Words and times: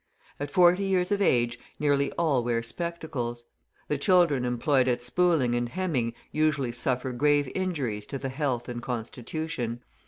At 0.39 0.49
forty 0.49 0.83
years 0.85 1.11
of 1.11 1.21
age, 1.21 1.59
nearly 1.77 2.11
all 2.13 2.43
wear 2.43 2.63
spectacles. 2.63 3.45
The 3.87 3.99
children 3.99 4.45
employed 4.45 4.87
at 4.87 5.03
spooling 5.03 5.53
and 5.53 5.69
hemming 5.69 6.15
usually 6.31 6.71
suffer 6.71 7.11
grave 7.13 7.51
injuries 7.53 8.07
to 8.07 8.17
the 8.17 8.29
health 8.29 8.67
and 8.67 8.81
constitution. 8.81 9.83